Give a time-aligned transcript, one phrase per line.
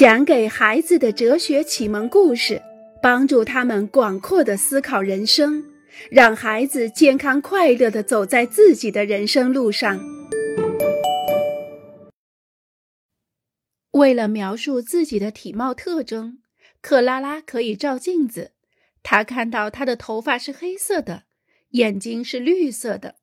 [0.00, 2.62] 讲给孩子的哲学启蒙故事，
[3.02, 5.62] 帮助他们广阔的思考人生，
[6.10, 10.00] 让孩子健康快乐的走在自己的人生路上。
[13.90, 16.38] 为了描述自己的体貌特征，
[16.80, 18.52] 克拉拉可以照镜子。
[19.02, 21.24] 她看到她的头发是黑色的，
[21.72, 23.16] 眼睛是绿色的。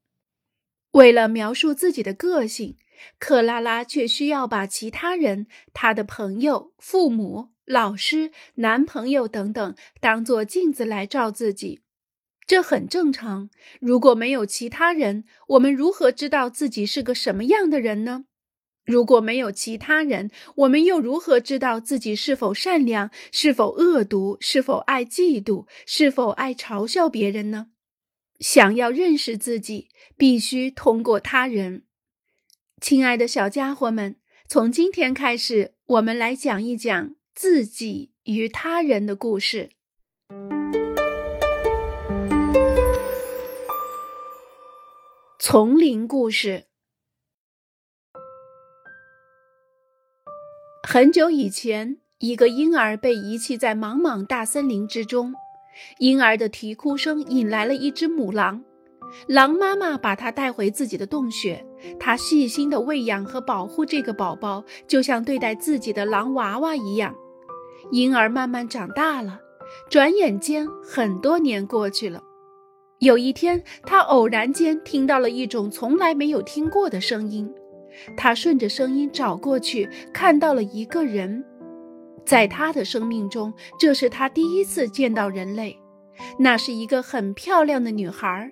[0.91, 2.78] 为了描述自己的个性。
[3.20, 11.82] 克拉拉却需要把其他人、她的朋友、父母、老师、男朋友等等当做镜子来照自己，
[12.46, 13.50] 这很正常。
[13.79, 18.25] 如果没有其他人，我们如何知道自己是个什么样的人呢？
[18.86, 27.68] 如果没有其他人，我们又如何知道自己是否善良、是否恶毒、是否爱嫉妒、是否爱嘲笑别人呢？
[28.39, 31.86] 想要认识自己，必须通过他人。
[32.80, 39.72] 亲爱的小家伙们，从今天开始，我们来讲一讲自己与他人的故事。
[45.39, 46.66] 丛林故事。
[50.88, 55.34] 很久以前，一个婴儿被遗弃在茫茫大森林之中，
[55.97, 58.64] 婴儿的啼哭声引来了一只母狼。
[59.27, 61.66] 狼妈妈把它带回自己的洞穴，
[62.00, 67.16] 她细心地喂养和保护这个宝宝，就像对待自己的狼娃娃一样。
[67.91, 69.39] 婴儿慢慢长大了，
[69.89, 72.22] 转眼间很多年过去了。
[73.00, 77.47] 有一天，他偶然间听到了一种从来没有听过的声音，
[78.17, 81.44] 他顺着声音找过去，看到了一个人。
[82.25, 85.80] 在他的生命中，这是他第一次见到人类，
[86.38, 88.52] 那是一个很漂亮的女孩。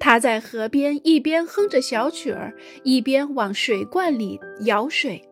[0.00, 2.54] 他在河边一边哼着小曲儿，
[2.84, 5.22] 一边往水罐里舀水。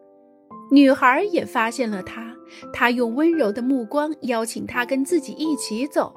[0.71, 2.35] 女孩也发现了他，
[2.73, 6.13] 她用温柔的目光邀请他跟自己一起走。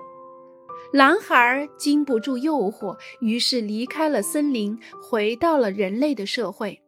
[0.92, 6.82] 男孩经不住诱惑，于是离开了森林，回到了人类的社会。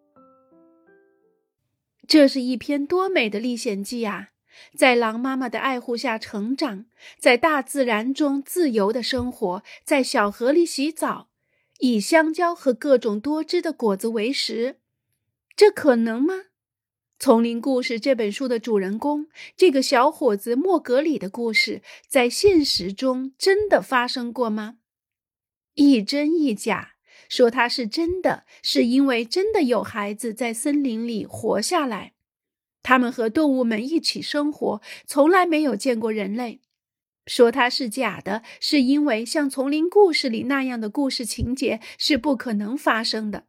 [2.07, 4.29] 这是一篇多美的历险记啊！
[4.75, 6.85] 在狼妈妈的爱护下成长，
[7.19, 11.27] 在大自然中自由的生活，在小河里洗澡。
[11.81, 14.77] 以香蕉和各种多汁的果子为食，
[15.55, 16.35] 这可能吗？
[17.17, 19.25] 《丛林故事》这本书的主人公，
[19.57, 24.77] 这个小伙子莫格里的故事，在现实中真的发生过吗？
[25.73, 26.93] 一真一假。
[27.27, 32.13] 说它是真的，是因为真的有孩子在森林里活下来，
[32.83, 36.59] 他们和动物们一起生活，从来没有见过人类。
[37.31, 43.45] 说它是假的，是因为像丛林故事里那样的故事情节是不可能发生的。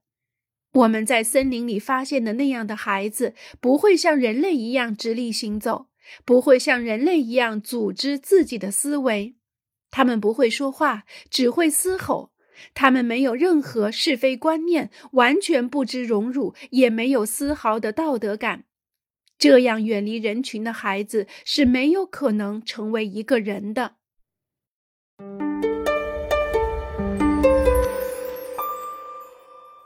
[0.74, 5.88] 我们在森林里发现的那样的孩子，不会像人类一样直立行走，
[6.24, 9.34] 不会像人类一样组织自己的思维。
[9.90, 12.30] 他们不会说话，只会嘶吼。
[12.74, 18.66] 他们没有任何是非观念，完全不知荣辱，也没有丝毫的道德感。
[19.42, 23.96] 这样远离人群的孩子是没有可能成为一个人的。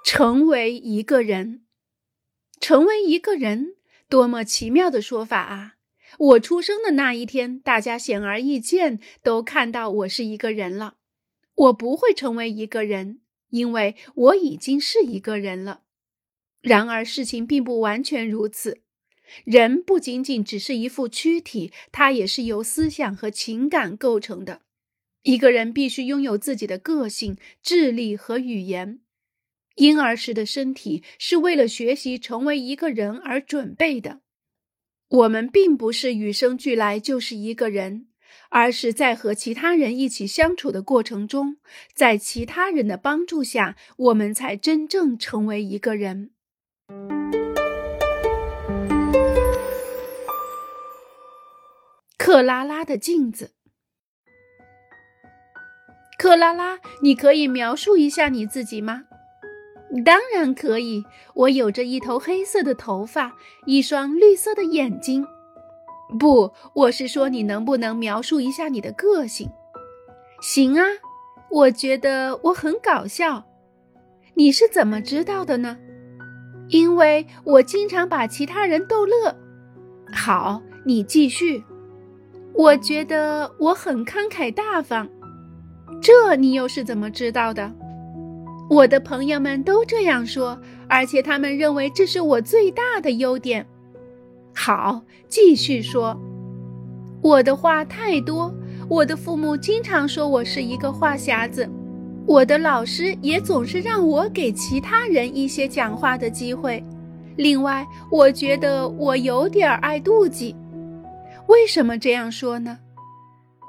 [0.04, 1.64] 成为一个人，
[2.60, 3.76] 成为一个人，
[4.10, 5.76] 多么奇妙的说法啊！
[6.18, 10.96] 我出生的那一天，大家显而易见都看到我是一个人了。
[11.54, 15.84] 我不会成为一个人，因为我已经是一个人了。
[16.60, 18.82] 然而，事情并不完全如此。
[19.44, 24.62] 人不仅仅只是一副躯体，它也是由思想和情感构成的。
[25.22, 29.00] 一个人必须拥有自己的个性、智力和语言。
[29.74, 34.20] 婴儿时的身体是为了学习成为一个人而准备的。
[35.08, 38.06] 我们并不是与生俱来就是一个人，
[38.50, 41.58] 而是在和其他人一起相处的过程中，
[41.92, 46.30] 在其他人的帮助下，我们才真正成为一个人。
[52.26, 53.52] 克拉拉的镜子。
[56.18, 59.04] 克拉拉，你可以描述一下你自己吗？
[60.04, 65.24] 当然可以，我有着一头黑色的头发，一双绿色的眼睛。
[66.18, 69.48] 不，我是说你能不能描述一下你的个性？
[70.40, 70.84] 行啊，
[71.48, 73.46] 我觉得我很搞笑。
[74.34, 75.78] 你是怎么知道的呢？
[76.70, 79.38] 因为我经常把其他人逗乐。
[80.12, 81.62] 好，你继续。
[82.54, 85.08] 我觉得我很慷慨大方，
[86.00, 87.70] 这你又是怎么知道的？
[88.68, 90.58] 我的朋友们都这样说，
[90.88, 93.66] 而且他们认为这是我最大的优点。
[94.54, 96.18] 好，继续说。
[97.22, 98.52] 我的话太多，
[98.88, 101.68] 我的父母经常说我是一个话匣子，
[102.26, 106.82] 我的老师也总是让我给其他人一些讲话的机会。
[107.36, 110.56] 另外，我觉得我有点爱妒忌。
[111.48, 112.80] 为什么这样说呢？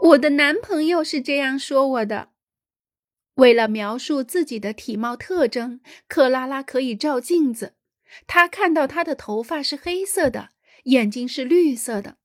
[0.01, 2.29] 我的男朋友是这样说我的。
[3.35, 7.75] 为了描述自己的体貌特征，克拉拉可以照镜子。
[8.25, 10.49] 她看到她的头发是黑色的，
[10.85, 12.17] 眼睛是绿色的。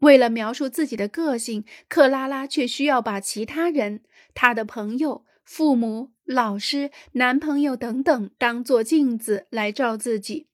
[0.00, 4.02] 为了描述自己的个性，克拉拉却需要把其他人、
[4.34, 10.48] 她的朋友、父母、老师、男朋友等等当做镜子来照自己。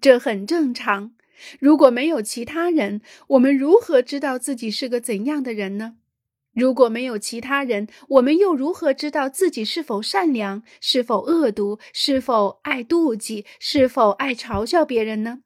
[0.00, 1.12] 这很正常。
[1.60, 5.96] 如果没有其他人，我们如何知道自己是个怎样的人呢？
[6.54, 15.40] 如果没有其他人，我们又如何知道自己是否善良、是否恶毒、是否爱妒忌、是否爱嘲笑别人呢？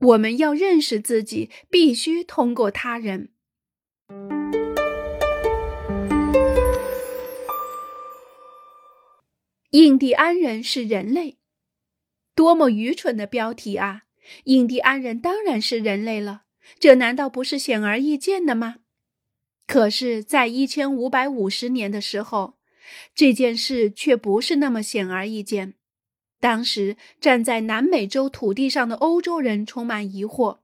[0.00, 3.30] 我们要认识自己，必须通过他人。
[9.72, 11.36] 印第安人是人类，
[12.34, 14.04] 多么愚蠢的标题啊！
[14.44, 16.42] 印第安人当然是人类了，
[16.78, 18.76] 这难道不是显而易见的吗？
[19.66, 22.58] 可是，在一千五百五十年的时候，
[23.14, 25.74] 这件事却不是那么显而易见。
[26.40, 30.60] 当时站在南美洲土地上的欧洲人充满疑惑：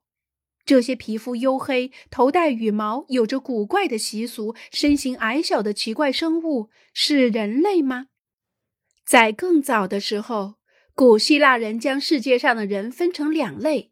[0.65, 8.07] 这些皮肤黝黑、头戴羽毛、有着古怪的习俗、身形矮小的奇怪生物是人类吗？
[9.05, 10.55] 在更早的时候，
[10.95, 13.91] 古希腊人将世界上的人分成两类：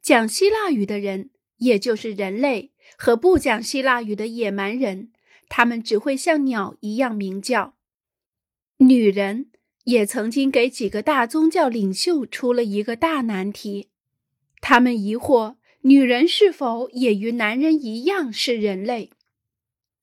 [0.00, 5.10] 讲希腊语的人，也就是人类，和不讲希腊语的野蛮人。
[5.48, 7.74] 他们只会像鸟一样鸣叫。
[8.78, 9.48] 女人。
[9.84, 13.88] 也曾经给几个大宗教领袖出了一个大难题，
[14.60, 19.10] 他们疑惑女人是否也与男人一样是人类。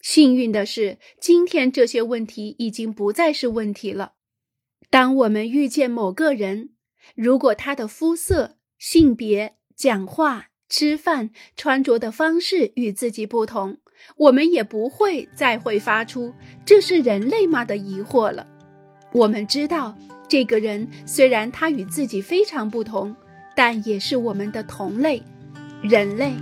[0.01, 4.15] 幸运的是，今天这些问题已经不再是问题了。
[4.89, 6.69] 当我们遇见某个人，
[7.15, 13.77] 如果他的肤色、性别、讲话、吃饭、穿着的方式与自己不同，
[14.18, 16.33] 我们也不会再会发出
[16.65, 18.47] “这是人类吗”的疑惑了。
[19.12, 19.95] 我们知道，
[20.27, 23.15] 这个人虽然他与自己非常不同，
[23.56, 25.21] 但也是我们的同类，
[25.83, 26.33] 人类。